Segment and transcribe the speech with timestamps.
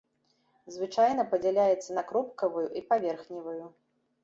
[0.77, 3.61] Звычайна падзяляецца на кропкавую і паверхневую.